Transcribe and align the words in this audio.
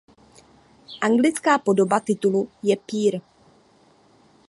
Anglická 1.01 1.57
podoba 1.57 1.99
titulu 1.99 2.49
je 2.63 2.75
peer. 2.87 3.21